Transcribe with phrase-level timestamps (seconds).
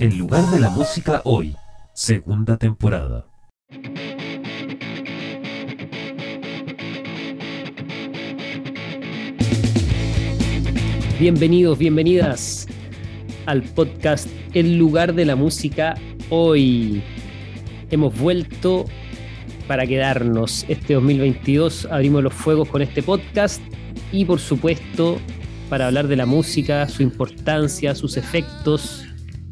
[0.00, 1.56] El lugar de la música hoy,
[1.92, 3.26] segunda temporada.
[11.18, 12.57] Bienvenidos, bienvenidas
[13.48, 15.94] al podcast El lugar de la música
[16.28, 17.02] hoy.
[17.90, 18.84] Hemos vuelto
[19.66, 20.66] para quedarnos.
[20.68, 23.62] Este 2022 abrimos los fuegos con este podcast
[24.12, 25.18] y por supuesto
[25.70, 29.06] para hablar de la música, su importancia, sus efectos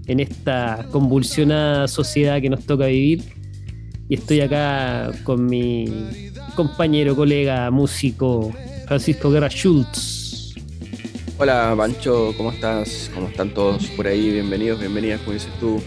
[0.07, 3.23] en esta convulsionada sociedad que nos toca vivir.
[4.11, 5.87] Y estoy acá con mi
[6.55, 8.53] compañero, colega, músico,
[8.87, 10.16] Francisco Guerra Schultz.
[11.39, 13.11] Hola Pancho, ¿cómo estás?
[13.15, 14.31] ¿Cómo están todos por ahí?
[14.31, 15.83] Bienvenidos, bienvenidas, como dices tú.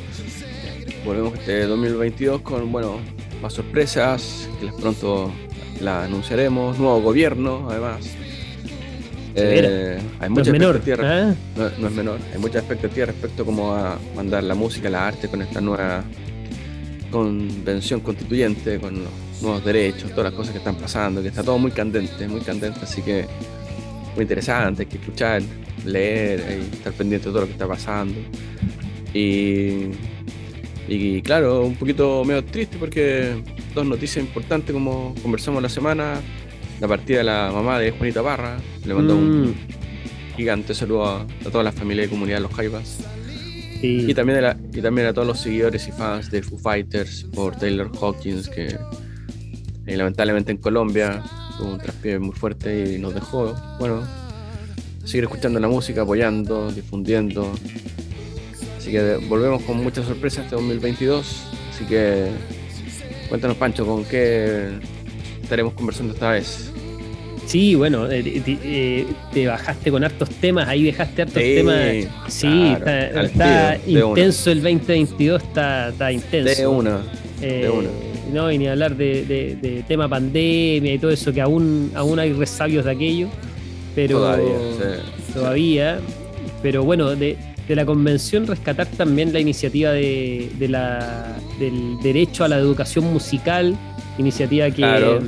[1.04, 3.00] Volvemos este 2022 con, bueno,
[3.42, 5.32] más sorpresas, que les pronto
[5.82, 8.12] la anunciaremos, nuevo gobierno, además.
[9.34, 11.36] Eh, hay mucha no expectativa, ¿eh?
[11.56, 15.08] no, es menor, hay mucha expectativa respecto a cómo va a mandar la música, la
[15.08, 16.04] arte con esta nueva
[17.10, 21.58] convención constituyente, con los nuevos derechos, todas las cosas que están pasando, que está todo
[21.58, 23.26] muy candente, muy candente, así que
[24.20, 25.42] muy interesante, hay que escuchar,
[25.86, 28.20] leer, y estar pendiente de todo lo que está pasando.
[29.14, 29.92] Y,
[30.90, 33.42] y claro, un poquito medio triste porque
[33.74, 36.20] dos noticias importantes como conversamos la semana,
[36.82, 38.58] la partida de la mamá de Juanita Barra.
[38.86, 39.56] Le mandó un mm.
[40.36, 43.00] gigante saludo a, toda la familia y comunidad de los Jaivas.
[43.82, 47.56] Y, también a y también a todos los seguidores y fans de Foo Fighters por
[47.56, 48.76] Taylor Hawkins, que
[49.86, 51.24] eh, lamentablemente en Colombia
[51.60, 53.54] tuvo un traspié muy fuerte y nos dejó.
[53.80, 54.02] Bueno,
[55.04, 57.52] seguir escuchando la música, apoyando, difundiendo.
[58.78, 61.44] Así que volvemos con muchas sorpresas este 2022.
[61.70, 62.30] Así que
[63.28, 64.70] cuéntanos, Pancho, con qué
[65.44, 66.72] estaremos conversando esta vez.
[67.46, 72.08] Sí, bueno, eh, eh, te bajaste con hartos temas, ahí dejaste hartos temas.
[72.28, 76.62] Sí, está, intenso el 2022, está, está intenso.
[76.62, 77.02] De una.
[77.42, 77.90] de eh, una.
[78.34, 82.86] No, y ni hablar de, tema pandemia y todo eso, que aún, aún hay resabios
[82.86, 83.28] de aquello.
[83.96, 84.56] Pero todavía,
[85.34, 86.00] todavía
[86.62, 87.38] pero bueno, de,
[87.68, 93.76] la convención rescatar también la iniciativa de, la, del derecho a la educación musical,
[94.18, 95.20] iniciativa que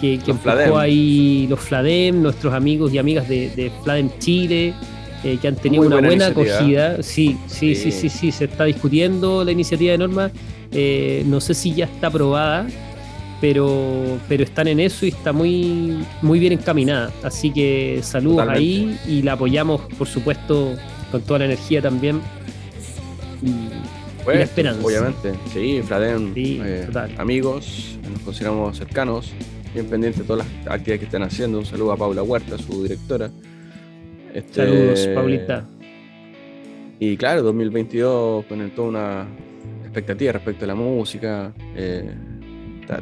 [0.00, 4.74] que, que empujó ahí los Fladem, nuestros amigos y amigas de, de Fladem Chile,
[5.24, 7.02] eh, que han tenido una buena, acogida.
[7.02, 10.30] Sí, sí, sí, sí, sí, se está discutiendo la iniciativa de norma.
[10.72, 12.66] Eh, no sé si ya está aprobada,
[13.40, 17.12] pero, pero están en eso y está muy, muy bien encaminada.
[17.22, 20.74] Así que saludos ahí y la apoyamos, por supuesto,
[21.10, 22.20] con toda la energía también.
[23.42, 23.68] Y,
[24.24, 24.84] pues, esperanza.
[24.84, 26.88] Obviamente, sí, Fladem, eh,
[27.18, 29.32] amigos, nos consideramos cercanos
[29.74, 31.58] bien pendiente de todas las actividades que están haciendo.
[31.58, 33.30] Un saludo a Paula Huerta, su directora.
[34.32, 35.64] Este, Saludos, Paulita.
[36.98, 39.26] Y claro, 2022 con toda una
[39.96, 41.54] expectativa respecto a la música.
[41.74, 42.14] Eh,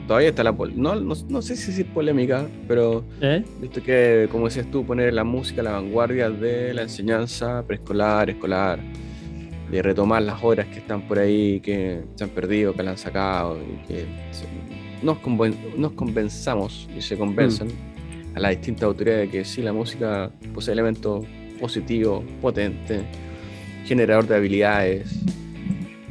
[0.06, 3.44] todavía está la no, no, sé si es polémica, pero ¿Eh?
[3.60, 8.30] visto que, como decías tú, poner la música a la vanguardia de la enseñanza preescolar,
[8.30, 8.80] escolar,
[9.70, 12.98] de retomar las horas que están por ahí, que se han perdido, que la han
[12.98, 14.06] sacado, y que
[15.02, 15.18] nos,
[15.76, 18.36] nos convenzamos y se convencen mm.
[18.36, 21.26] a las distintas autoridades de que sí, la música posee elementos
[21.60, 23.02] positivos, potentes,
[23.84, 25.24] generador de habilidades,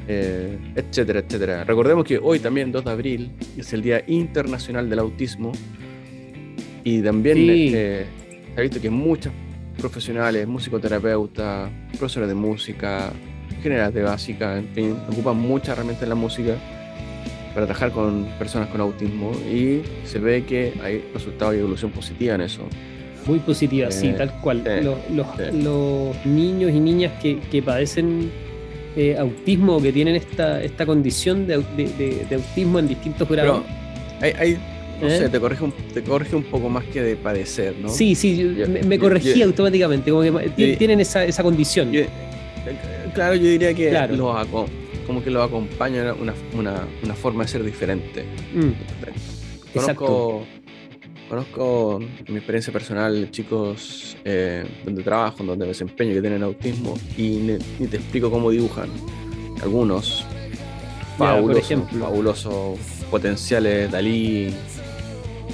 [0.07, 1.63] eh, etcétera, etcétera.
[1.63, 5.51] Recordemos que hoy también, 2 de abril, es el Día Internacional del Autismo
[6.83, 8.05] y también eh,
[8.53, 9.31] se ha visto que muchos
[9.77, 13.11] profesionales, musicoterapeutas, profesores de música,
[13.61, 16.55] generales de básica, en fin, ocupan muchas herramientas en la música
[17.53, 22.35] para trabajar con personas con autismo y se ve que hay resultados y evolución positiva
[22.35, 22.63] en eso.
[23.25, 24.63] Muy positiva, sí, eh, tal cual.
[24.83, 28.31] los, niños y niñas que, padecen
[28.95, 33.63] eh, autismo o que tienen esta, esta condición de, autismo en distintos grados.
[34.21, 34.57] hay,
[35.01, 35.17] no ¿Eh?
[35.17, 37.89] sé, te corrige, un, te corrige un poco más que de padecer, ¿no?
[37.89, 38.55] Sí, sí,
[38.85, 41.91] me, corregí automáticamente, como que tienen esa, esa condición.
[43.13, 44.15] claro, yo diría que claro.
[44.15, 44.47] los,
[45.05, 48.23] como que lo acompaña una, una, forma de ser diferente.
[48.53, 49.73] Mm.
[49.73, 50.45] Conozco,
[51.33, 56.93] conozco en mi experiencia personal chicos eh, donde trabajo, donde me desempeño que tienen autismo
[57.17, 57.57] y
[57.87, 58.87] te explico cómo dibujan.
[59.63, 60.23] Algunos
[61.17, 64.53] fabulosos, fabulosos potenciales, Dalí,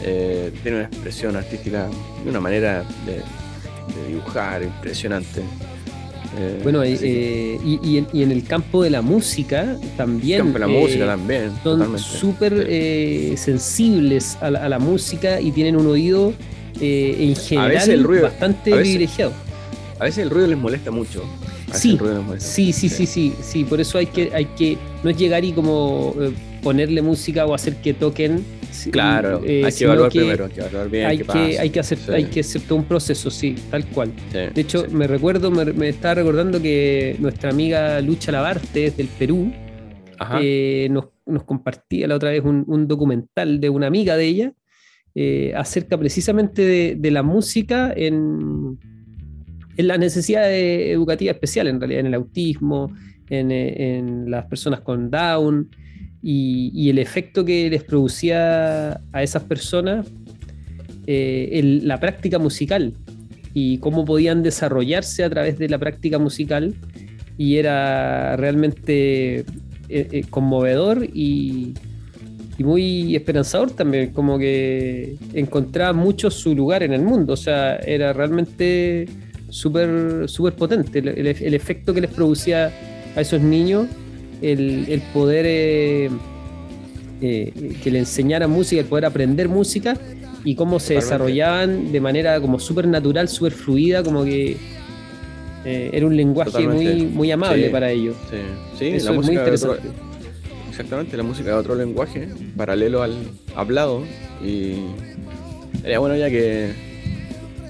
[0.04, 1.88] eh, tiene una expresión artística
[2.26, 3.24] de una manera de,
[4.06, 5.44] dibujar impresionante.
[6.40, 10.40] Eh, bueno, eh, y, en, el campo de la música también.
[10.40, 11.52] El campo de la música también.
[11.64, 12.54] Son súper
[13.38, 16.34] sensibles a la, música y tienen un oído
[16.80, 19.34] en general bastante privilegiado.
[20.00, 21.24] A veces el ruido les molesta mucho.
[21.74, 22.00] Sí,
[22.40, 25.52] sí, sí, sí, sí, sí, por eso hay que, hay que, no es llegar y
[25.52, 26.16] como
[26.64, 28.44] ponerle música o hacer que toquen
[28.92, 31.06] Claro, eh, hay que evaluar primero, hay que evaluar bien.
[31.06, 34.12] Hay, que, hay, que hacer, hay que todo un proceso, sí, tal cual.
[34.32, 39.52] de hecho, me recuerdo, me, estaba recordando que nuestra amiga Lucha Lavarte, del Perú,
[40.42, 41.06] eh, nos,
[41.44, 44.54] compartía la otra vez un, documental de una amiga de ella
[45.16, 48.78] eh, acerca precisamente de, la música en,
[49.78, 52.94] en las necesidades educativas especiales, en realidad, en el autismo,
[53.30, 55.70] en, en las personas con Down
[56.22, 60.08] y, el efecto que les producía a esas personas
[61.08, 62.94] eh, la práctica musical
[63.54, 66.76] y cómo podían desarrollarse a través de la práctica musical
[67.38, 69.46] y era realmente eh,
[69.90, 71.74] eh, conmovedor y,
[72.60, 78.12] muy esperanzador también, como que encontraba mucho su lugar en el mundo, o sea, era
[78.12, 79.08] realmente
[79.48, 82.70] súper super potente el efecto que les producía
[83.16, 83.88] a esos niños
[84.42, 86.10] el, poder eh,
[87.22, 89.98] eh, que le enseñara música, el poder aprender música
[90.44, 94.58] y cómo se desarrollaban de manera como súper natural, súper fluida, como que
[95.66, 98.16] eh, era un lenguaje muy, muy amable para ellos.
[98.78, 99.90] Sí, Eso es muy interesante.
[100.70, 103.16] exactamente, la música de otro lenguaje, paralelo al
[103.56, 104.04] hablado,
[104.44, 104.76] y
[105.82, 106.89] sería bueno ya que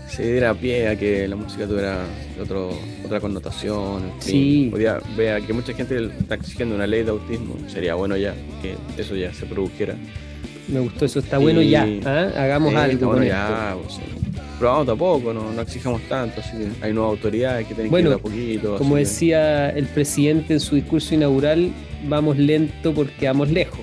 [0.09, 1.99] se diera pie a que la música tuviera
[2.41, 2.71] otro,
[3.05, 4.11] otra connotación.
[4.19, 4.67] sí.
[4.71, 7.55] Podía ver que mucha gente está exigiendo una ley de autismo.
[7.67, 9.95] Sería bueno ya que eso ya se produjera.
[10.67, 11.87] Me gustó eso, está bueno ya.
[12.05, 12.29] ¿ah?
[12.35, 13.07] Hagamos algo.
[13.07, 13.99] Bueno ya, pues,
[14.57, 16.41] probamos tampoco, no, no exijamos tanto.
[16.41, 18.77] Así que hay nuevas autoridades que tienen bueno, que ir a poquito.
[18.77, 21.71] Como decía el presidente en su discurso inaugural,
[22.07, 23.79] vamos lento porque vamos lejos.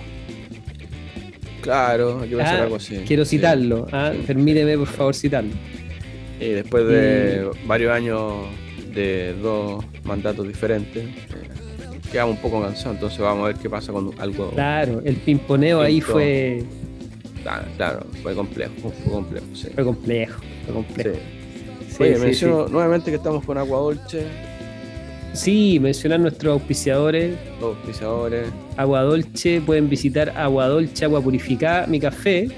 [1.61, 2.99] Claro, hay que ah, algo así.
[3.07, 4.13] Quiero citarlo, ¿ah?
[4.25, 5.51] permíteme por favor citarlo.
[6.41, 8.33] Y después de varios años
[8.95, 11.11] de dos mandatos diferentes, eh,
[12.11, 14.51] quedamos un poco cansados, entonces vamos a ver qué pasa con algo.
[14.51, 16.65] Claro, el pimponeo ahí fue.
[17.77, 18.73] Claro, fue complejo,
[19.05, 19.69] fue complejo, sí.
[19.75, 21.17] Fue complejo, fue complejo.
[21.89, 22.03] Sí.
[22.03, 24.27] Oye, menciono nuevamente que estamos con Agua Dolce.
[25.33, 27.37] Sí, mencionar nuestros auspiciadores.
[27.61, 28.49] Los auspiciadores.
[28.77, 32.49] Agua Dolce, pueden visitar Agua Dolce, Agua Purificada, mi café.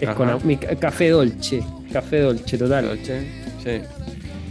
[0.00, 1.62] Es con mi café Dolce.
[1.92, 2.86] Café Dolce, total.
[2.86, 3.26] Dolce,
[3.62, 3.80] sí.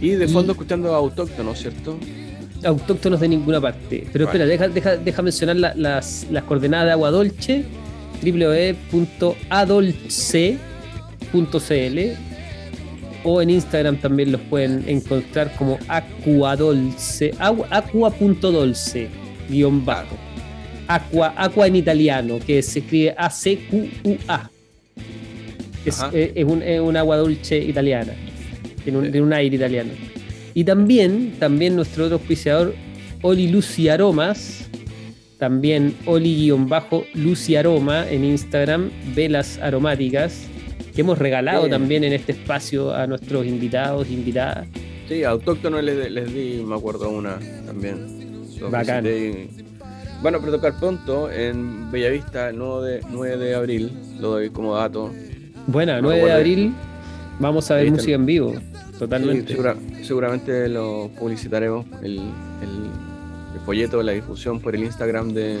[0.00, 1.98] Y de fondo escuchando autóctonos, ¿cierto?
[2.64, 4.06] Autóctonos de ninguna parte.
[4.12, 7.64] Pero espera, deja, deja, deja mencionar las, las, coordenadas de Agua Dolce,
[8.22, 9.18] www.adolce.cl
[13.24, 19.08] o en Instagram también los pueden encontrar como Aquadolce, aqua.dolce,
[19.48, 20.16] guion bajo.
[20.86, 24.50] Aqua, aqua en italiano, que se escribe A-C-Q-U-A.
[24.50, 24.57] Eh,
[25.84, 28.12] es, un, agua dulce italiana,
[28.84, 29.90] tiene un, aire italiano.
[30.54, 32.74] Y también, también nuestro otro auspiciador,
[33.22, 34.68] Oli Lucy Aromas,
[35.38, 40.46] también Oli-Lucy Aroma en Instagram, velas aromáticas,
[40.94, 44.66] que hemos regalado también en este espacio a nuestros invitados, invitadas.
[45.08, 48.18] Sí, autóctonos les, les di, me acuerdo, una también.
[48.68, 49.04] Bacán.
[50.20, 54.74] Bueno, pero tocar pronto en Bellavista el 9 de, 9 de abril, lo doy como
[54.74, 55.12] dato.
[55.68, 56.74] Buena, 9 de abril
[57.38, 58.54] vamos a ver música en vivo,
[58.98, 59.54] totalmente.
[60.02, 62.22] seguramente lo publicitaremos, el,
[63.66, 65.58] folleto, la difusión por el Instagram de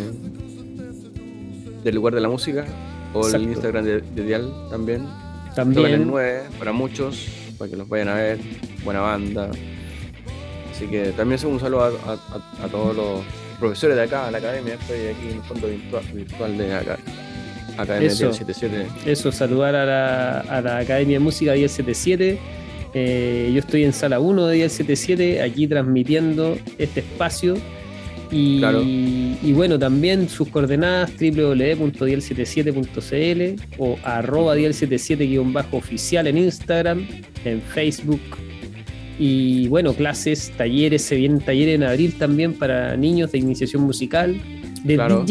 [1.84, 2.64] del lugar de la música
[3.12, 5.06] o el Instagram de, Dial también.
[5.54, 5.92] También.
[5.92, 8.38] el 9 para muchos, para que los vayan a ver,
[8.84, 9.50] buena banda.
[10.70, 13.20] Así que también un saludo a, todos los
[13.58, 16.98] profesores de acá, a la academia, estoy aquí en el fondo virtual, virtual de acá.
[17.78, 18.86] Academia eso, 77.
[19.06, 22.38] Eso, saludar a la, Academia de Música 1077.
[22.94, 27.56] Eh, yo estoy en sala 1 de 1077, aquí transmitiendo este espacio.
[28.30, 28.62] Y,
[29.42, 37.08] y bueno, también sus coordenadas www.diel77.cl o arroba diel77-oficial en Instagram,
[37.46, 38.20] en Facebook.
[39.18, 44.40] Y bueno, clases, talleres, se vienen talleres en abril también para niños de iniciación musical,
[44.84, 45.24] de claro.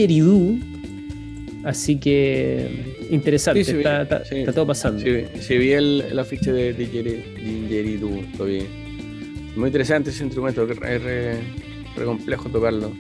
[1.68, 5.02] Así que interesante, está, todo pasando.
[5.02, 8.60] Sí, vi el, el, afiche de Didgeridoo, lo vi.
[9.58, 11.40] Muy interesante ese instrumento, es re,
[12.06, 12.94] complejo tocarlo.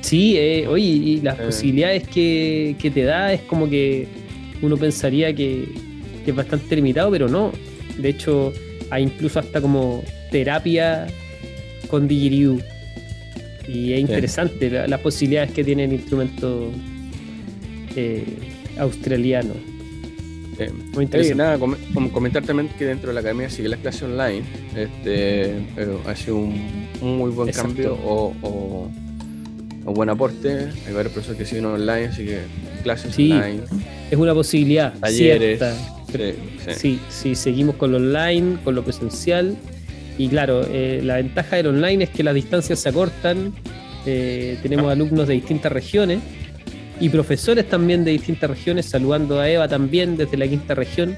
[0.00, 1.42] Sí, eh, oye, y las eh.
[1.46, 4.06] posibilidades que, te da es como que
[4.62, 5.64] uno pensaría que,
[6.24, 7.50] que, es bastante limitado, pero no.
[7.98, 8.52] De hecho,
[8.90, 11.08] hay incluso hasta como terapia
[11.88, 12.60] con Didgeridoo.
[13.66, 16.70] Y es interesante las posibilidades que tiene el instrumento
[17.96, 18.24] eh,
[18.78, 19.54] australiano.
[20.94, 21.34] Muy interesante.
[21.34, 21.58] nada,
[22.12, 24.42] comentar también que dentro de la academia sigue la clase online.
[24.74, 25.54] Este,
[26.06, 30.68] ha sido un, muy buen cambio o, o, buen aporte.
[30.86, 32.38] Hay varios profesores que siguen online, así que
[32.82, 33.60] clases online.
[34.10, 34.94] Es una posibilidad.
[34.98, 35.60] Talleres.
[36.76, 39.56] Sí, sí, seguimos con lo online, con lo presencial.
[40.18, 43.52] Y claro, eh, la ventaja del online es que las distancias se acortan.
[44.06, 46.20] Eh, tenemos alumnos de distintas regiones
[47.00, 51.16] y profesores también de distintas regiones, saludando a Eva también desde la quinta región,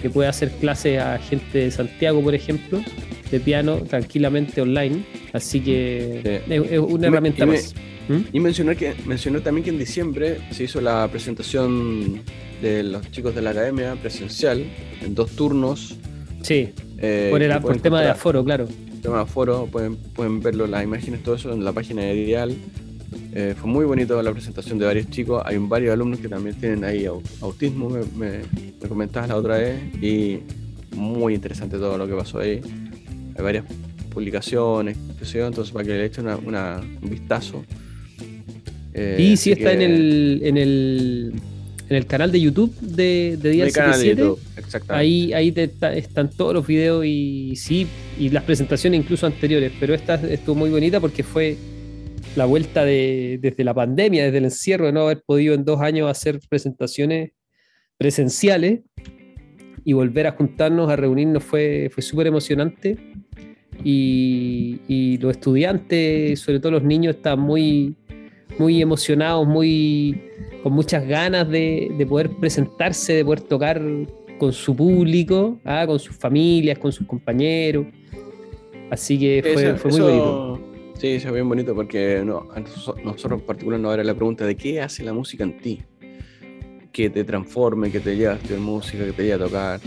[0.00, 2.80] que puede hacer clases a gente de Santiago, por ejemplo,
[3.30, 5.04] de piano tranquilamente online.
[5.32, 7.74] Así que es, una herramienta más.
[8.08, 8.20] ¿Mm?
[8.32, 12.22] Y mencionar que mencionó también que en diciembre se hizo la presentación
[12.62, 14.64] de los chicos de la academia presencial
[15.02, 15.96] en dos turnos.
[16.42, 18.68] Sí, eh, por el, tema de aforo, claro.
[19.02, 22.56] tema de aforo, pueden, pueden verlo las imágenes, todo eso en la página de Ideal.
[23.38, 25.42] Eh, fue muy bonito la presentación de varios chicos.
[25.44, 27.04] Hay varios alumnos que también tienen ahí
[27.42, 28.40] autismo, me, me,
[28.88, 30.38] comentabas la otra vez, y
[30.96, 32.62] muy interesante todo lo que pasó ahí.
[33.36, 33.66] Hay varias
[34.08, 37.62] publicaciones, qué sé yo, entonces para que le echen una, un vistazo.
[38.94, 41.34] Eh, y sí está en el, en el
[41.90, 44.32] en el canal de YouTube de, de Día 77.
[44.88, 45.54] Ahí, ahí
[45.94, 47.86] están todos los videos y sí,
[48.18, 51.58] y las presentaciones incluso anteriores, pero esta estuvo muy bonita porque fue
[52.36, 55.80] la vuelta de, desde la pandemia, desde el encierro, de no haber podido en dos
[55.80, 57.32] años hacer presentaciones
[57.98, 58.80] presenciales
[59.84, 62.98] y volver a juntarnos, a reunirnos fue, fue súper emocionante.
[63.84, 67.94] Y, y, los estudiantes, sobre todo los niños, estaban muy,
[68.58, 70.20] muy emocionados, muy,
[70.62, 73.82] con muchas ganas de, de poder presentarse, de poder tocar
[74.38, 75.84] con su público, ¿ah?
[75.86, 77.86] con sus familias, con sus compañeros.
[78.90, 80.65] Así que fue, fue muy bonito.
[80.98, 82.48] Sí, eso es bien bonito porque no,
[83.04, 85.82] nosotros en particular nos era la pregunta de qué hace la música en ti.
[86.90, 89.80] Que te transforme, que te lleve a estudiar música, que te lleve a tocar.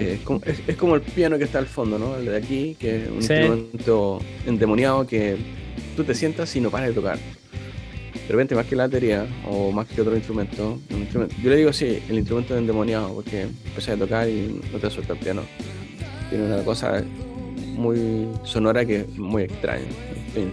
[0.00, 2.16] Eh, es, como, es, como, el piano que está al fondo, ¿no?
[2.16, 5.36] El de aquí, que es un instrumento endemoniado que
[5.94, 7.18] tú te sientas y no paras de tocar.
[7.18, 10.80] De repente, más que la batería o más que otro instrumento,
[11.42, 14.90] yo le digo así, el instrumento es endemoniado porque empiezas a tocar y no te
[14.90, 15.42] suelta el piano.
[16.28, 17.02] Tiene una cosa
[17.78, 19.84] muy sonora que es muy extraña.
[19.84, 20.52] En fin.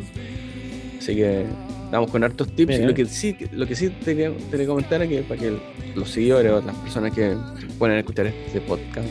[0.98, 1.46] Así que
[1.86, 2.79] estamos con hartos tips.
[2.79, 5.58] Y lo que sí, lo que sí te, quería comentar es que para que
[5.96, 7.36] los seguidores o las personas que
[7.77, 9.08] pueden escuchar este podcast,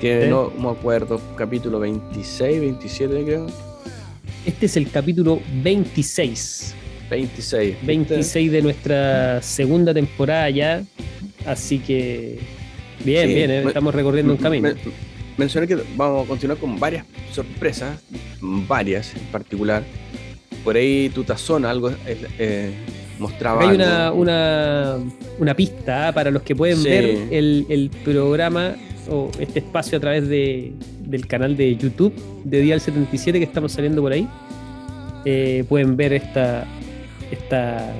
[0.00, 3.46] que no me acuerdo, capítulo 26, 27 creo.
[4.44, 6.74] Este es el capítulo 26.
[7.10, 7.76] 26.
[7.86, 10.82] 26 de nuestra segunda temporada ya.
[11.46, 12.38] Así que
[13.04, 13.64] bien, bien, ¿eh?
[13.66, 14.70] estamos recorriendo un camino
[15.36, 18.00] mencioné que vamos a continuar con varias sorpresas,
[18.40, 19.82] varias en particular.
[20.64, 22.72] Por ahí tu tazón algo eh, eh
[23.18, 23.62] mostraba.
[23.62, 24.98] Hay Una, una,
[25.38, 26.12] una, pista ¿ah?
[26.12, 28.74] para los que pueden ver el, el, programa
[29.08, 32.12] o este espacio a través de, del canal de YouTube
[32.44, 34.28] de Dial 77 que estamos saliendo por ahí.
[35.24, 36.66] Eh, pueden ver esta,
[37.30, 37.92] esta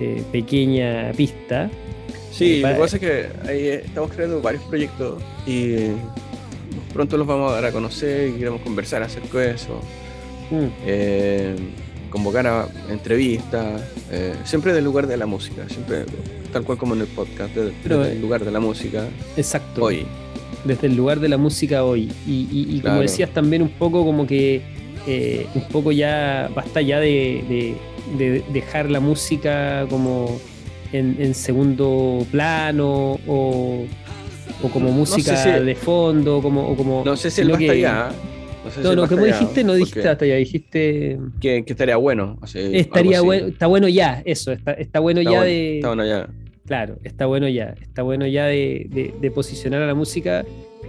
[0.00, 1.70] eh, pequeña pista.
[2.32, 5.92] Sí, lo que pasa es que ahí estamos creando varios proyectos y
[6.96, 9.80] pronto los vamos a dar a conocer y queremos conversar acerca de eso.
[10.50, 10.66] Mm.
[10.86, 11.56] Eh,
[12.08, 16.06] convocar a entrevistas, eh, siempre del lugar de la música, siempre
[16.52, 19.06] tal cual como en el podcast, desde, el lugar de la música.
[19.36, 19.84] Exacto.
[19.84, 20.06] Hoy.
[20.64, 22.10] Desde el lugar de la música hoy.
[22.26, 24.62] Y, como decías también un poco como que
[25.06, 27.76] eh, un poco ya basta ya de,
[28.52, 30.40] dejar la música como
[30.92, 33.84] en segundo plano o
[34.62, 37.02] o como música de fondo, como, o como.
[37.04, 38.12] No sé si el basta que, ya.
[38.82, 41.18] No, no, que dijiste, no dijiste hasta allá, dijiste.
[41.40, 42.38] Que, estaría bueno.
[42.54, 45.76] estaría bueno, está bueno ya, eso, está, está bueno ya de.
[45.76, 46.28] Está bueno ya.
[46.66, 47.74] Claro, está bueno ya.
[47.80, 50.44] Está bueno ya de, de, posicionar a la música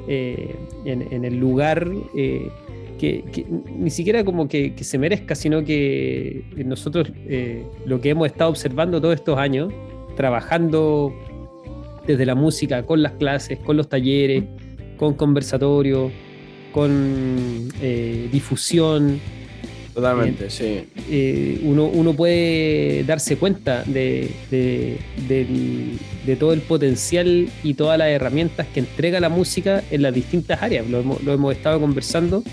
[0.08, 0.56] eh,
[0.86, 1.88] en, en, el lugar.
[2.16, 2.50] Eh,
[2.98, 3.46] que, que,
[3.78, 8.50] ni siquiera como que, que, se merezca, sino que nosotros eh, lo que hemos estado
[8.50, 9.72] observando todos estos años,
[10.16, 11.14] trabajando
[12.08, 14.44] desde la música, con las clases, con los talleres,
[14.98, 16.12] con conversatorios,
[16.72, 19.20] con eh, difusión.
[19.94, 20.88] Totalmente, eh, sí.
[21.10, 24.30] Eh, uno, puede darse cuenta de,
[26.40, 30.88] todo el potencial y todas las herramientas que entrega la música en las distintas áreas.
[30.88, 32.44] Lo hemos, estado conversando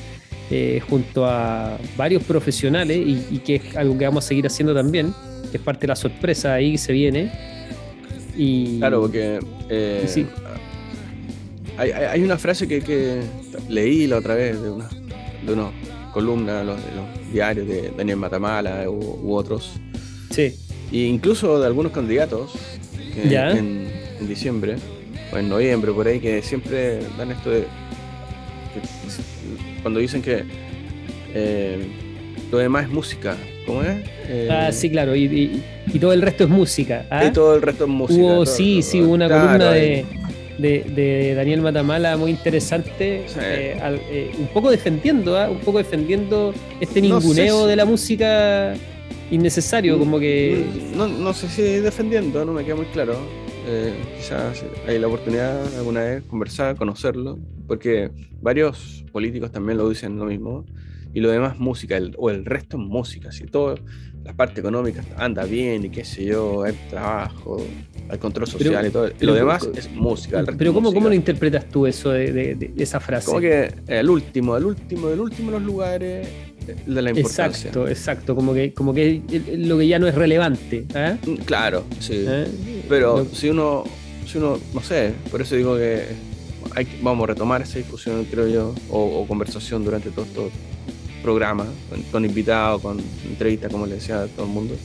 [0.89, 5.13] junto a varios profesionales y, y, que es algo que vamos a seguir haciendo también,
[5.51, 7.54] que es parte de la sorpresa ahí que se viene
[8.79, 9.39] Claro, porque
[9.69, 10.27] eh, sí.
[11.77, 13.23] hay, una frase que,
[13.69, 15.73] leí la otra vez de, unos
[16.13, 19.73] columnas, los, los diarios de Daniel Matamala u, otros.
[20.31, 20.55] Sí.
[20.93, 22.53] E incluso de algunos candidatos
[23.17, 23.89] En,
[24.29, 24.77] diciembre
[25.33, 27.67] o en noviembre, por ahí, que siempre dan esto de.
[29.83, 30.45] cuando dicen que
[31.35, 31.87] eh,
[32.51, 33.37] lo demás es música,
[33.67, 33.97] ¿cómo es?
[34.29, 35.63] Eh, ah, sí, claro, y,
[36.01, 37.07] todo el resto es música.
[37.11, 37.25] ¿ah?
[37.25, 38.47] Y todo el resto es música.
[38.47, 40.05] sí, sí, una columna de
[40.59, 43.77] de, Daniel Matamala muy interesante, eh,
[44.11, 45.51] eh, un poco defendiendo, ¿ah?
[45.51, 48.75] un poco defendiendo este ninguneo de la música
[49.31, 50.65] innecesario, como que...
[50.97, 53.17] No, sé si defendiendo, no me queda muy claro.
[53.67, 58.11] Eh, quizás hay la oportunidad alguna vez conversar, conocerlo, porque
[58.43, 60.67] varios políticos también lo dicen lo mismo,
[61.15, 63.77] y lo demás música, o el resto es música, si todo
[64.25, 67.65] la parte económica anda bien y qué sé yo, hay trabajo,
[68.09, 69.11] hay control social y todo.
[69.21, 70.43] lo demás es música.
[70.59, 73.27] Pero ¿cómo, ¿cómo lo interpretas tú eso de, esa frase?
[73.27, 76.29] Como que el último, el último, del último de los lugares
[76.67, 77.69] de la importancia.
[77.69, 79.23] Exacto, exacto, como que, como que
[79.59, 80.85] lo que ya no es relevante.
[80.95, 81.17] ¿eh?
[81.25, 82.25] Mm, claro, sí.
[82.27, 82.47] ¿Eh?
[82.89, 83.85] Pero si uno,
[84.27, 86.07] si uno, no sé, por eso digo que
[86.75, 90.51] hay, vamos a retomar esa discusión, creo yo, o, o conversación durante todo esto
[91.25, 91.67] programa,
[92.13, 94.77] con, invitados, con entrevistas, como le decía a todo el mundo,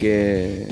[0.00, 0.66] que,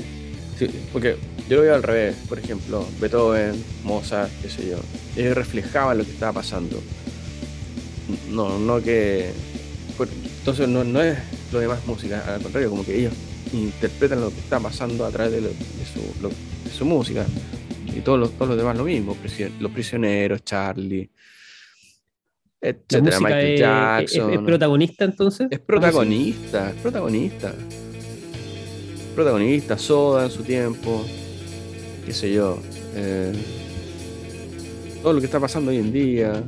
[0.91, 1.15] porque
[1.49, 3.55] yo lo veo al revés, por ejemplo, Beethoven,
[3.85, 4.77] Mozart, qué sé yo,
[5.15, 6.83] ellos reflejaban lo que estaba pasando.
[8.29, 9.31] No, no que...
[10.39, 11.17] Entonces no, es
[11.53, 13.13] lo demás música, al contrario, como que ellos
[13.53, 15.49] interpretan lo que está pasando a través de,
[15.93, 17.25] su, su, música.
[17.95, 19.15] Y todos los, todos los demás lo mismo,
[19.59, 21.09] los prisioneros, Charlie,
[22.69, 23.19] etcétera.
[23.19, 24.33] Michael Jackson.
[24.33, 25.47] Es, protagonista entonces?
[25.51, 27.53] Es protagonista, es protagonista.
[29.13, 31.05] Protagonista, Soda en su tiempo,
[32.05, 32.59] qué sé yo.
[32.95, 33.33] Eh,
[35.01, 36.43] todo lo que está pasando hoy en día,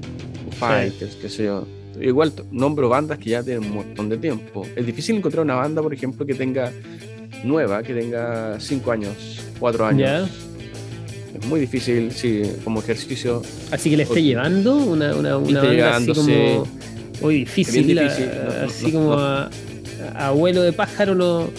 [0.60, 1.66] Fighters, qué sé yo.
[2.00, 4.66] Igual nombro bandas que ya tienen un montón de tiempo.
[4.76, 6.72] Es difícil encontrar una banda, por ejemplo, que tenga
[7.44, 10.47] nueva, que tenga 5 años, 4 años
[11.34, 13.42] es muy difícil, sí, como ejercicio.
[13.72, 16.68] Así que le esté llevando una, una, una banda así como
[17.22, 19.50] muy difícil, así como a,
[20.16, 21.50] abuelo de pájaro no,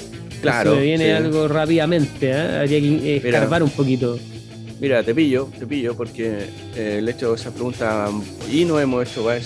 [0.40, 2.58] claro, me viene algo rápidamente, ¿eh?
[2.60, 4.18] habría que escarbar un poquito.
[4.80, 6.38] Mira, te pillo, te pillo, porque
[6.76, 8.08] eh, le he hecho esa pregunta
[8.52, 9.40] y no hemos hecho vaya,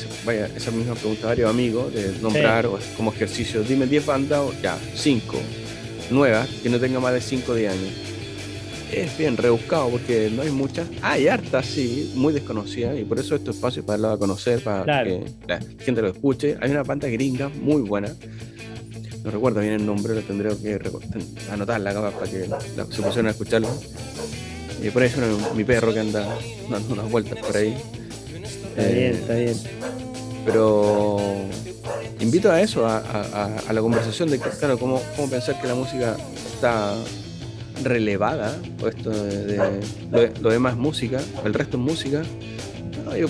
[0.55, 3.63] esa misma pregunta a varios amigos de nombrar como ejercicio.
[3.63, 5.39] Dime 10 bandas, ya, 5
[6.11, 8.12] nuevas que no tengan más de 5 o 10 años
[8.93, 10.87] es bien rebuscado porque no hay muchas.
[11.01, 15.05] Hay hartas, sí, muy desconocidas y por eso este espacio para darlo a conocer, para
[15.05, 16.57] que la gente lo escuche.
[16.61, 18.15] Hay una banda gringa muy buena.
[19.25, 20.79] No recuerdo bien el nombre, lo tendré que
[21.51, 23.69] anotarla la para que se pusieran a escucharlo.
[24.83, 26.27] Y por ahí es mi perro que anda
[26.69, 27.77] dando unas vueltas por ahí.
[28.71, 29.57] Está bien, eh, está bien.
[30.45, 31.19] Pero
[32.19, 35.77] invito a eso, a, a, la conversación de que, claro, cómo, cómo pensar que la
[35.77, 36.17] música
[36.53, 36.97] está
[37.85, 39.81] relevada, esto de,
[40.41, 42.23] lo, demás música, el resto es música,
[43.19, 43.27] yo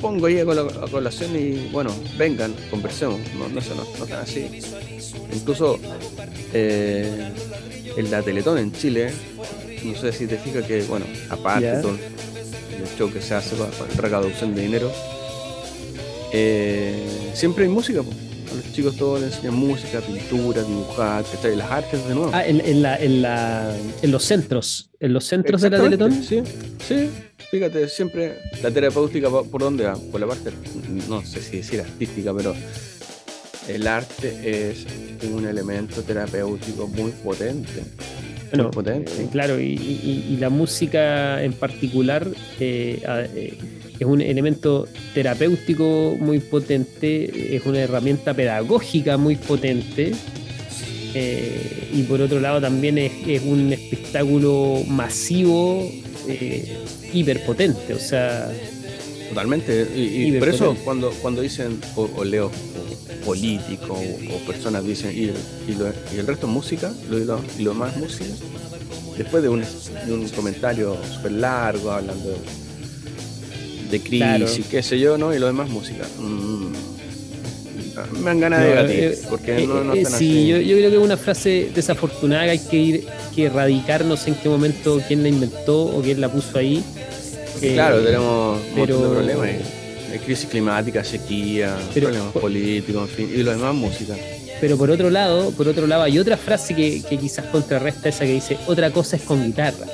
[0.00, 4.60] pongo ahí a, colación y bueno, vengan, conversemos, no, no, no, no así.
[5.32, 5.78] Incluso
[6.52, 7.32] eh,
[7.96, 9.12] el la Teletón en Chile,
[9.84, 13.56] no sé si te fijas que, bueno, aparte de todo el show que se hace
[13.56, 14.90] para, la recaudación de dinero,
[16.32, 18.02] eh, siempre hay música.
[18.02, 21.24] Pues a los chicos todos les enseñan música, pintura, dibujar,
[21.56, 22.30] Las artes de nuevo.
[22.32, 26.22] Ah, en, la, en, la, en los centros, en los centros de la Teletón.
[26.22, 26.42] Sí,
[26.86, 27.08] sí.
[27.50, 29.96] Fíjate, siempre la terapéutica, ¿por dónde va?
[29.96, 30.52] Por la parte,
[31.08, 32.54] no sé si decir artística, pero
[33.68, 34.86] el arte es
[35.32, 37.82] un elemento terapéutico muy potente.
[38.52, 39.12] muy potente.
[39.18, 42.26] Eh, claro, y, la música en particular
[42.58, 43.02] eh,
[43.34, 43.58] eh
[44.00, 50.12] es un elemento terapéutico muy potente, es una herramienta pedagógica muy potente.
[51.12, 55.90] Eh, y por otro lado también es, un espectáculo masivo
[56.26, 56.78] eh,
[57.12, 58.50] hiperpotente, o sea...
[59.28, 62.50] Totalmente, y, por eso cuando, cuando dicen, o, leo
[63.24, 63.98] políticos
[64.34, 65.30] o, personas dicen, y,
[66.18, 68.24] el resto es música, y lo, más música,
[69.16, 72.36] después de un, de un comentario súper largo hablando de
[73.90, 75.34] de crisis, qué sé yo, ¿no?
[75.34, 76.04] Y lo demás música.
[76.18, 76.72] Mm.
[78.18, 80.96] Me dan ganas de debatir, eh, porque no, no eh, Sí, yo, yo, creo que
[80.96, 85.02] es una frase desafortunada que hay que ir, que erradicar, no sé en qué momento
[85.06, 86.82] quién la inventó o quién la puso ahí.
[87.60, 89.66] claro, tenemos pero, un montón de problemas.
[90.12, 94.16] Hay crisis climática, sequía, problemas políticos, en fin, y lo demás música.
[94.60, 98.24] Pero por otro lado, por otro lado hay otra frase que, que quizás contrarresta esa
[98.24, 99.86] que dice, otra cosa es con guitarra.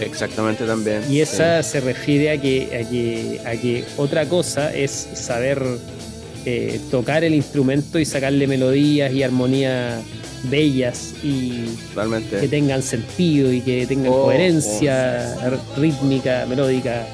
[0.00, 1.02] Exactamente también.
[1.08, 5.62] Y esa se refiere a que, a que, a que otra cosa es saber
[6.44, 10.02] eh, tocar el instrumento y sacarle melodías y armonías
[10.50, 11.64] bellas y
[12.40, 15.80] que tengan sentido y que tengan oh, coherencia oh.
[15.80, 17.06] rítmica, melódica.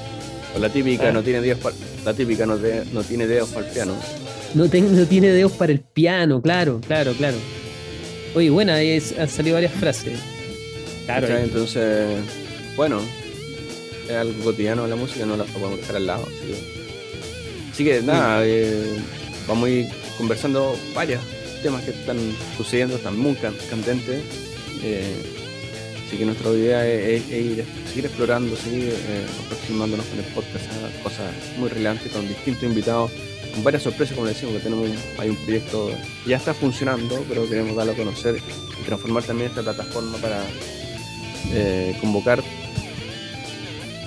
[0.55, 1.11] O la típica ah.
[1.13, 2.57] no tiene dedos para, la típica no,
[2.91, 3.95] no, tiene dedos para el piano.
[4.53, 7.37] No, no, tiene dedos para el piano, claro, claro, claro.
[8.35, 10.19] Oye, buena, han salido varias frases.
[11.05, 11.27] Claro.
[11.37, 12.17] Entonces,
[12.75, 13.01] bueno,
[14.07, 16.27] es algo cotidiano la música, no la podemos dejar al lado.
[17.71, 18.97] Así que, nada, eh,
[19.47, 21.21] vamos a ir conversando varios
[21.61, 22.17] temas que están
[22.57, 24.23] sucediendo, están muy candentes.
[24.83, 25.15] Eh,
[26.05, 31.03] así que nuestra idea es, ir, seguir explorando, seguir eh, aproximándonos con el podcast a
[31.03, 33.11] cosas muy relevantes con distintos invitados,
[33.53, 35.91] con varias sorpresas, como decimos, que tenemos hay un proyecto
[36.25, 38.41] ya está funcionando, pero queremos darlo a conocer
[38.79, 40.43] y transformar también esta plataforma para
[41.53, 42.43] eh, convocar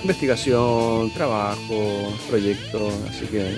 [0.05, 3.57] investigación, trabajo, proyectos, así que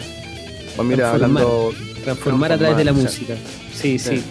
[0.78, 1.74] vamos a ir hablando.
[2.04, 3.36] Transformar a través de la música.
[3.74, 4.24] Sí, sí.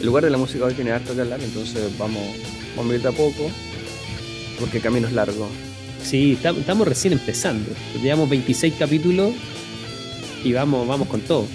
[0.00, 2.22] El lugar de la música hoy tiene harto que hablar, entonces vamos,
[2.76, 3.50] vamos a ir de a poco,
[4.58, 5.48] porque el camino es largo.
[6.02, 7.70] Sí, estamos recién empezando.
[8.02, 9.32] Llevamos 26 capítulos
[10.42, 11.46] y vamos, vamos con todo.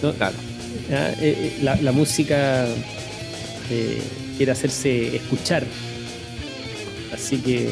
[0.00, 0.36] Claro.
[0.90, 2.66] Ah, eh, eh, la, música
[3.70, 4.02] eh,
[4.36, 5.64] quiere hacerse escuchar.
[7.12, 7.70] Así que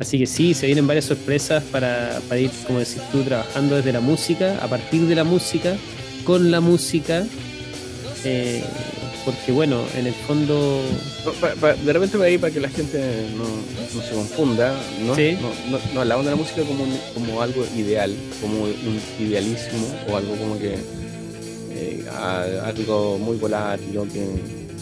[0.00, 4.00] Así que sí, se vienen varias sorpresas para, ir, como decís tú, trabajando desde la
[4.00, 5.76] música, a partir de la música,
[6.24, 7.24] con la música.
[8.24, 8.62] Eh,
[9.24, 10.82] porque bueno, en el fondo...
[11.84, 15.14] de repente ahí para que la gente no, se confunda, ¿no?
[15.14, 20.34] No, no, hablamos de la música como, como algo ideal, como un idealismo o algo
[20.36, 20.76] como que
[21.72, 22.04] eh,
[22.64, 24.26] algo muy volátil que...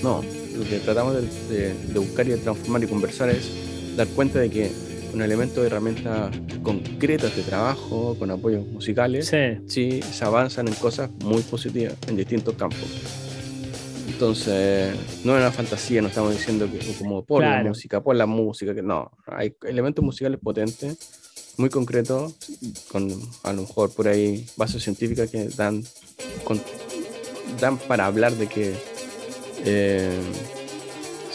[0.02, 0.22] No,
[0.56, 1.16] lo que tratamos
[1.48, 3.50] de buscar y de transformar y conversar es
[3.96, 4.85] dar cuenta de que
[5.16, 6.30] un elemento de herramientas
[6.62, 9.32] concretas de trabajo, con apoyos musicales,
[9.66, 10.02] sí.
[10.02, 12.86] se avanzan en cosas muy positivas en distintos campos.
[14.06, 18.26] Entonces, no es una fantasía, no estamos diciendo que como por la música, por la
[18.26, 20.98] música, que no, hay elementos musicales potentes,
[21.56, 22.36] muy concretos,
[22.92, 23.08] con
[23.42, 25.82] a lo mejor por ahí bases científicas que dan,
[27.58, 28.74] dan para hablar de que
[29.64, 30.20] eh,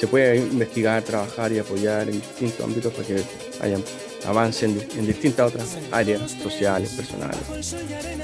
[0.02, 3.24] se puede investigar, trabajar y apoyar en distintos ámbitos para que
[3.62, 3.84] hayan
[4.26, 7.76] avance en, distintas otras áreas sociales, personales,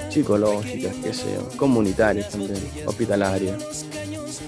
[0.09, 3.85] psicológicas, qué sé comunitarias también, hospitalarias.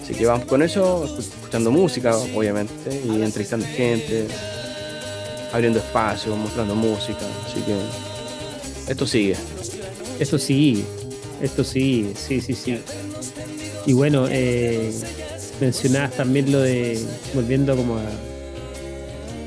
[0.01, 4.25] Así que vamos con eso, escuchando música, obviamente, y entrevistando gente,
[5.53, 7.27] abriendo espacios, mostrando música.
[7.45, 9.35] Así que esto sigue.
[10.19, 10.83] Esto sí,
[11.43, 12.79] esto sí, sí, sí, sí.
[13.85, 14.91] Y bueno, eh,
[15.59, 16.99] mencionabas también lo de,
[17.33, 18.03] volviendo como a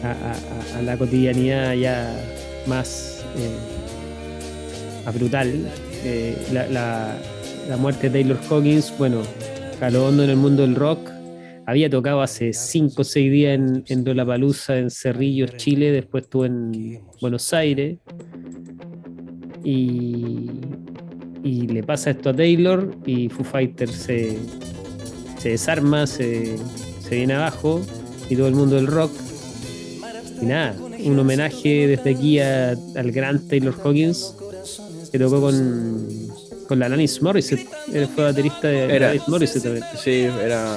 [0.04, 2.14] a, la cotidianidad ya
[2.66, 5.52] más eh, brutal.
[6.04, 7.16] Eh, la,
[7.78, 9.22] muerte de Taylor Hawkins, bueno,
[9.78, 11.10] caló hondo en el mundo del rock.
[11.64, 15.92] Había tocado hace 5 o 6 días en, en Lollapalooza, en Cerrillos, Chile.
[15.92, 17.98] Después estuvo en Buenos Aires.
[19.64, 20.50] Y,
[21.44, 24.38] y le pasa esto a Taylor y Foo Fighters se,
[25.42, 26.56] se desarma, se,
[27.08, 27.80] se viene abajo
[28.30, 29.10] y todo el mundo del rock
[30.42, 30.74] y nada,
[31.04, 34.34] un homenaje desde aquí al gran Taylor Hawkins,
[35.12, 36.08] que tocó con,
[36.66, 37.68] con la Alanis Morissette.
[37.92, 39.84] Él fue baterista de era, Alanis Morissette también.
[40.02, 40.76] Sí, era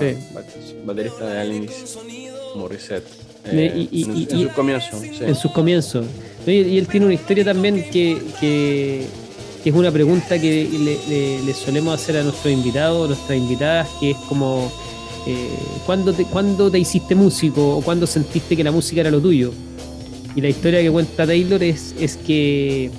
[0.86, 1.98] baterista de Alanis
[2.56, 3.08] Morissette.
[3.46, 5.04] Eh, en, sus comienzos.
[5.22, 6.06] En sus comienzos.
[6.46, 9.06] Y, él tiene una historia también que, que,
[9.70, 10.70] es una pregunta que
[11.10, 14.72] le, le, solemos hacer a nuestros invitados, nuestras invitadas, que es como
[15.26, 15.50] eh,
[15.86, 16.26] ¿cuándo, te,
[16.72, 19.52] te hiciste músico o cuándo sentiste que la música era lo tuyo?
[20.36, 22.92] Y la historia que cuenta Taylor es, es que,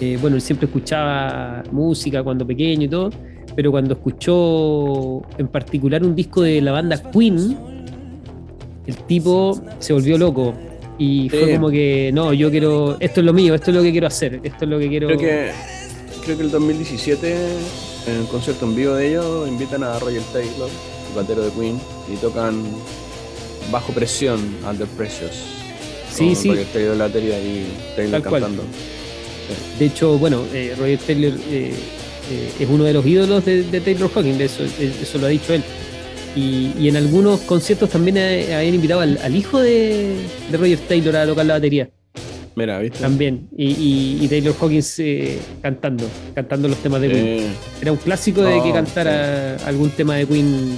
[0.00, 3.10] eh, bueno, él siempre escuchaba música cuando pequeño y todo,
[3.54, 7.56] pero cuando escuchó en particular un disco de la banda Queen,
[8.86, 10.52] el tipo se volvió loco
[11.00, 13.90] y fue como que, no, yo quiero, esto es lo mío, esto es lo que
[13.90, 15.06] quiero hacer, esto es lo que quiero...
[15.06, 15.50] Creo que,
[16.22, 17.36] creo que el 2017,
[18.06, 20.68] en un concierto en vivo de ellos, invitan a Roger Taylor
[21.14, 21.80] batero de Queen,
[22.12, 22.62] y tocan
[23.70, 25.32] bajo presión, Under Precious.
[26.12, 26.50] Sí, sí.
[26.50, 28.62] Roger Taylor la batería y Taylor cantando.
[29.78, 31.72] De hecho, bueno, eh, Roger Taylor eh,
[32.30, 35.62] eh, es uno de los ídolos de, Taylor Hawking, eso, eso lo ha dicho él.
[36.36, 40.16] Y, en algunos conciertos también habían invitado al, hijo de,
[40.52, 41.90] Roger Taylor a tocar la batería.
[42.54, 42.98] Mira, ¿viste?
[42.98, 43.48] También.
[43.56, 45.02] Y, Taylor Hawkins
[45.62, 47.54] cantando, cantando los temas de Queen.
[47.80, 50.76] Era un clásico de que cantara algún tema de Queen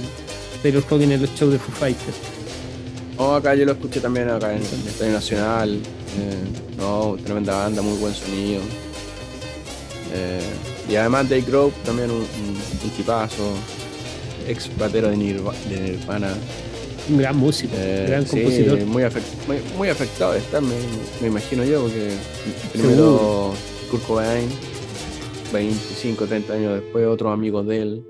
[0.63, 2.17] Taylor Hawkins en los shows de Foo Fighters.
[3.17, 5.75] Oh, acá yo lo escuché también acá en el Estadio Nacional.
[5.75, 8.61] Eh, no, tremenda banda, muy buen sonido.
[10.13, 10.41] Eh,
[10.89, 13.53] Y además Dave Grove, también un, un, tipazo,
[14.47, 16.33] ex batero de, Nirvana.
[17.09, 18.79] Un gran músico, eh, gran compositor.
[18.85, 19.03] Muy,
[19.77, 22.11] muy, afectado de estar, me, imagino yo, porque
[22.71, 23.53] primero
[23.91, 24.47] Kurt Cobain,
[25.51, 28.03] 25, 30 años después, otros amigos de él.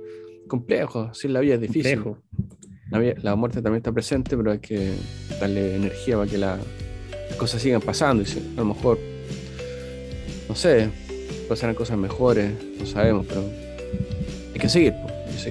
[0.47, 2.01] Complejo, sí, la vida es difícil.
[2.91, 4.93] La, muerte también está presente, pero hay que
[5.39, 6.59] darle energía para que las
[7.37, 8.21] cosas sigan pasando.
[8.21, 8.99] Y a lo mejor,
[10.47, 10.89] no sé,
[11.49, 13.41] pasarán cosas mejores, no sabemos, pero
[14.53, 14.93] hay que seguir.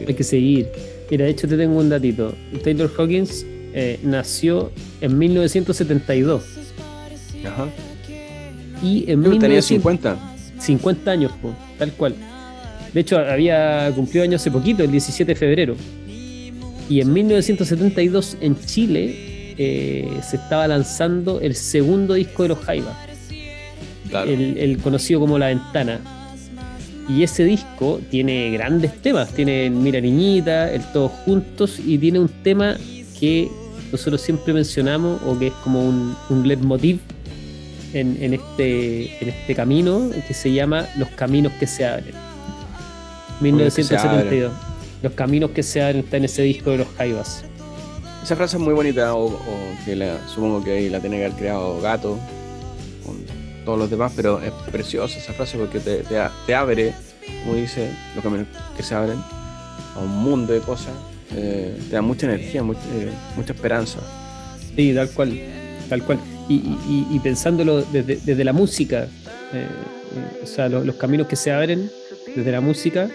[0.06, 0.68] Hay que seguir.
[1.10, 2.34] Mira, de hecho te tengo un datito.
[2.62, 6.42] Taylor Hawkins eh, nació en 1972.
[7.46, 7.68] Ajá.
[8.82, 10.34] Y en 1950.
[10.58, 11.32] 50 años,
[11.78, 12.14] tal cual.
[12.92, 15.76] De hecho, había cumplido años hace poquito, el 17 de febrero.
[16.88, 22.96] Y en 1972 en Chile eh, se estaba lanzando el segundo disco de los Jaivas.
[24.26, 26.00] El, conocido como La Ventana.
[27.08, 29.30] Y ese disco tiene grandes temas.
[29.30, 32.76] Tiene Mira Niñita, el Todos Juntos y tiene un tema
[33.18, 33.48] que
[33.90, 37.00] nosotros siempre mencionamos o que es como un, un leitmotiv
[37.94, 42.14] en, este, en este camino que se llama Los Caminos que se abren.
[43.40, 44.52] 1972.
[45.02, 47.44] Los caminos que se abren está en ese disco de los Jaivas.
[48.22, 49.36] Esa frase es muy bonita, o,
[49.84, 52.18] que la, supongo que ahí la tiene que haber creado Gato
[53.64, 56.04] todos los demás, pero es preciosa esa frase porque te,
[56.46, 56.94] te, abre,
[57.42, 58.46] como dice, los caminos
[58.76, 59.18] que se abren
[59.94, 60.94] a un mundo de cosas,
[61.34, 63.98] eh, te da mucha energía, eh, mucha, esperanza.
[64.76, 65.38] Sí, tal cual,
[65.88, 66.18] tal cual.
[66.48, 69.06] Y, pensándolo desde, la música,
[69.52, 69.66] eh,
[70.42, 71.90] o sea, los caminos que se abren
[72.34, 73.08] desde la música,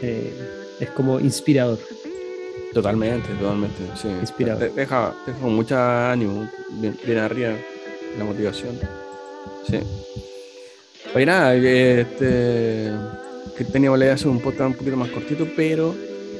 [0.00, 1.78] es como inspirador.
[2.72, 4.08] Totalmente, totalmente, sí.
[4.20, 4.72] Inspirador.
[4.74, 7.54] deja, deja con mucha ánimo, bien, arriba
[8.16, 8.78] la motivación.
[9.68, 9.78] Sí.
[11.14, 12.92] Oye, nada, este,
[13.58, 15.94] que teníamos la idea de hacer un podcast un poquito más cortito, pero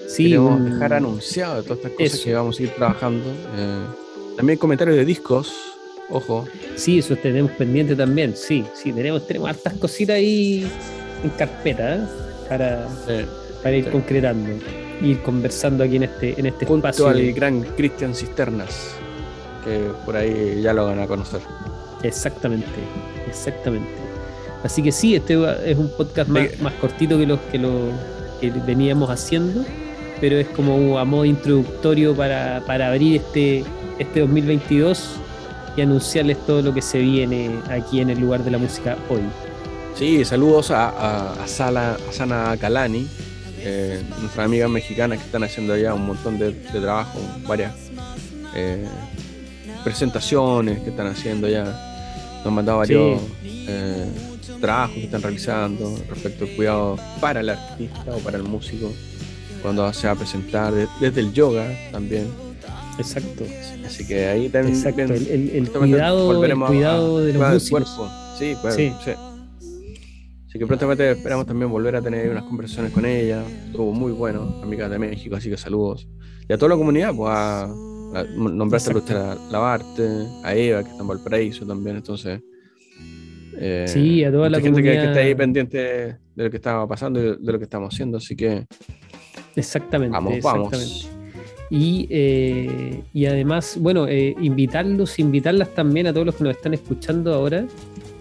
[0.08, 3.24] sí, queremos dejar anunciado todas estas cosas que vamos a ir trabajando.
[3.56, 3.84] Eh,
[4.36, 5.52] también comentarios de discos,
[6.08, 6.46] ojo.
[6.76, 10.70] Sí, eso tenemos pendiente también, sí, sí, tenemos, tenemos hartas cositas ahí
[11.24, 12.00] en carpeta ¿eh?
[12.48, 12.88] para,
[13.62, 14.50] para ir concretando,
[15.02, 17.08] ir conversando aquí en este, en este Junto espacio.
[17.08, 18.94] al gran Cristian Cisternas,
[19.64, 21.40] que por ahí ya lo van a conocer.
[22.02, 22.68] Exactamente,
[23.28, 23.90] exactamente.
[24.62, 27.90] Así que sí, este es un podcast más, más cortito que los que, lo,
[28.40, 29.64] que veníamos haciendo,
[30.20, 33.64] pero es como a modo introductorio para, abrir este,
[33.98, 35.16] este 2022
[35.76, 39.20] y anunciarles todo lo que se viene aquí en el lugar de la música hoy.
[39.94, 43.06] Sí, saludos a, a, Sala, a Sana Calani,
[43.58, 47.72] eh, nuestras amigas mexicanas que están haciendo allá un montón de, trabajo, varias
[48.54, 48.86] eh,
[49.84, 51.89] presentaciones que están haciendo ya.
[52.40, 54.06] Nos han mandado varios eh,
[54.60, 58.90] trabajos que están realizando respecto al cuidado para el artista o para el músico
[59.62, 62.28] cuando se va a presentar, desde el yoga también.
[62.98, 63.44] Exacto.
[63.84, 64.76] Así que ahí también.
[64.86, 68.10] el, cuidado, el cuidado de los músicos.
[68.38, 68.92] Sí, sí.
[69.04, 69.10] sí.
[70.48, 73.44] Así que prontamente esperamos también volver a tener unas conversaciones con ella.
[73.66, 76.08] Estuvo muy bueno, amiga de México, así que saludos.
[76.48, 77.72] Y a toda la comunidad, pues a,
[78.36, 80.08] nombraste a Lucía Lavarte,
[80.42, 82.40] a Eva, que está en Valparaíso también, entonces.
[83.58, 85.02] Eh, sí, a toda la gente comunidad.
[85.02, 88.18] Que, está ahí pendiente de lo que estaba pasando y de lo que estamos haciendo,
[88.18, 88.66] así que.
[89.56, 90.12] Exactamente.
[90.12, 91.10] Vamos, vamos.
[91.70, 96.74] Y, eh, y además, bueno, eh, invitarlos, invitarlas también a todos los que nos están
[96.74, 97.64] escuchando ahora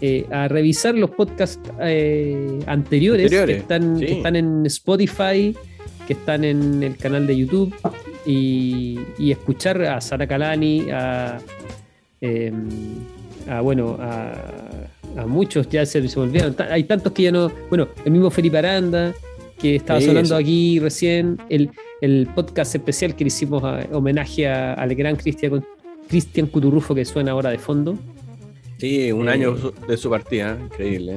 [0.02, 5.54] eh, a revisar los podcasts eh, anteriores, Que, están, están en Spotify,
[6.08, 7.76] que están en el canal de YouTube,
[8.30, 11.40] y, escuchar a Sara Kalani, a,
[12.22, 12.70] em,
[13.64, 16.56] bueno, a, muchos ya se, se volvieron.
[16.70, 17.52] Hay tantos que ya no.
[17.70, 19.14] Bueno, el mismo Felipe Aranda,
[19.60, 25.16] que estaba sonando aquí recién, el, podcast especial que le hicimos a, homenaje al gran
[25.16, 25.66] Cristian
[26.08, 27.98] Cristian Cuturrufo que suena ahora de fondo.
[28.78, 31.16] Sí, un año eh, de su partida, increíble.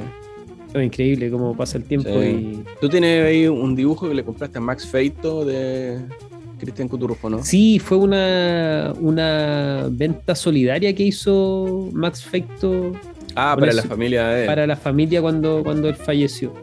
[0.74, 0.84] ¿eh?
[0.84, 2.10] increíble cómo pasa el tiempo.
[2.22, 2.64] Y...
[2.80, 6.00] Tú tienes ahí un dibujo que le compraste a Max Feito de
[6.62, 7.42] Cristian Cuturufo, ¿no?
[7.42, 12.92] Sí, fue una, una venta solidaria que hizo Max Feito.
[13.34, 14.46] Ah, para la familia de él.
[14.46, 16.54] Para la familia cuando, cuando él falleció.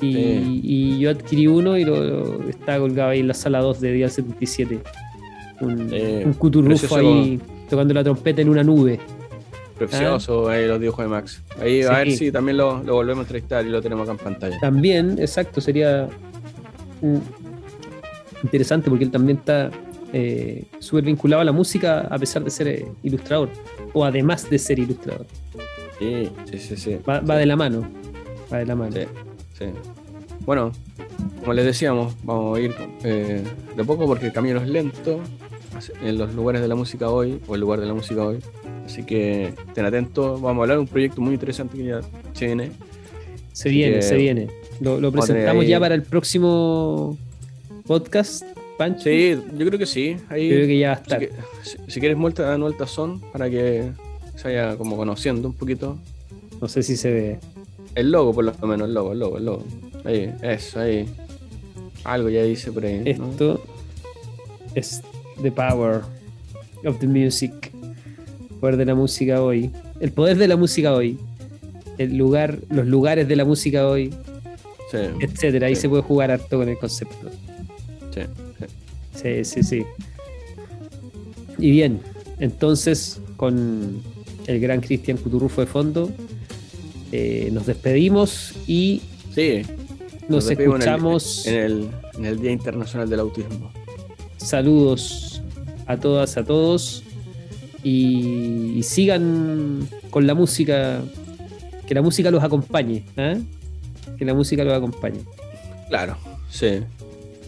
[0.00, 4.08] Y, yo adquirí uno y lo, está colgado ahí en la sala 2 de Día
[4.08, 4.78] 77.
[5.62, 9.00] Un, eh, un Cuturrufo ahí tocando la trompeta en una nube.
[9.76, 11.42] Precioso ahí los dibujos de Max.
[11.60, 14.58] Ahí a ver si también lo, volvemos a entrevistar y lo tenemos acá en pantalla.
[14.60, 16.08] También, exacto, sería
[18.42, 19.70] interesante porque él también está
[20.12, 23.48] eh, súper vinculado a la música a pesar de ser eh, ilustrador
[23.92, 25.26] o además de ser ilustrador.
[25.98, 26.76] Sí, sí, sí.
[26.76, 26.98] sí.
[27.08, 27.88] Va, de la mano.
[28.52, 28.92] Va de la mano.
[28.92, 29.02] Sí,
[29.58, 29.66] sí.
[30.46, 30.72] bueno,
[31.40, 32.74] como les decíamos, vamos a ir
[33.04, 33.44] eh,
[33.76, 35.20] de poco porque el camino es lento
[36.02, 38.38] en los lugares de la música hoy, o el lugar de la música hoy.
[38.84, 42.00] Así que estén atentos, vamos a hablar de un proyecto muy interesante que ya
[42.32, 42.72] se viene.
[43.52, 44.48] Se viene, se viene.
[44.80, 47.16] Lo, presentamos ya para el próximo
[47.90, 48.44] podcast,
[48.78, 49.02] Pancho.
[49.02, 50.16] Sí, yo creo que sí.
[50.28, 51.28] Ahí, creo que ya va a estar.
[51.88, 53.90] Si, quieres, muestra, dan vuelta son para que
[54.36, 55.98] se vaya como conociendo un poquito.
[56.60, 57.38] No sé si se ve.
[57.96, 59.64] El logo, por lo menos, el logo, el logo, el logo.
[60.04, 61.08] Ahí, eso, ahí.
[62.04, 63.02] Algo ya dice por ahí.
[63.06, 63.60] Esto
[64.76, 65.02] es
[65.42, 66.02] The Power
[66.84, 67.72] of the Music.
[68.60, 69.72] Poder de la música hoy.
[69.98, 71.18] El poder de la música hoy.
[71.98, 74.14] El lugar, los lugares de la música hoy.
[74.92, 75.66] Sí, etcétera.
[75.66, 77.32] Ahí se puede jugar harto con el concepto.
[78.10, 78.22] Sí,
[79.14, 79.84] sí, sí, sí.
[81.58, 82.00] Y bien,
[82.38, 84.02] entonces con
[84.46, 86.10] el gran Cristian Cuturrufo de fondo,
[87.12, 89.02] eh, nos despedimos y
[89.34, 89.62] sí,
[90.28, 93.70] nos, escuchamos en el, en el Día Internacional del Autismo.
[94.36, 95.42] Saludos
[95.86, 97.02] a todas, a todos.
[97.82, 101.02] Y, sigan con la música.
[101.86, 103.04] Que la música los acompañe.
[103.16, 103.40] ¿eh?
[104.18, 105.20] Que la música los acompañe.
[105.88, 106.16] Claro,
[106.48, 106.80] sí.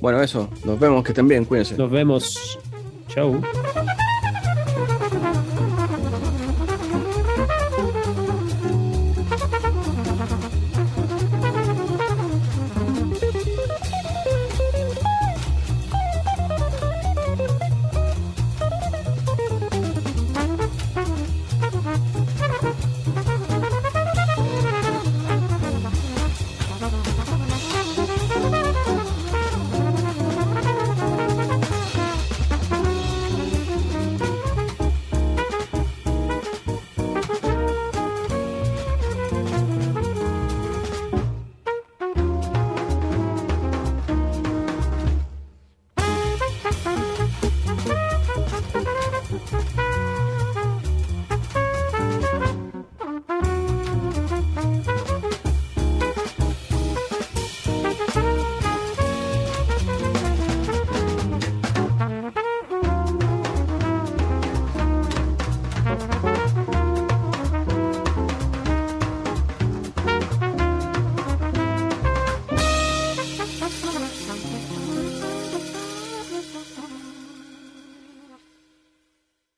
[0.02, 0.48] Bueno, eso.
[0.64, 1.76] Nos vemos, que estén bien, cuídense.
[1.76, 2.58] Nos vemos.
[3.06, 3.40] Chau.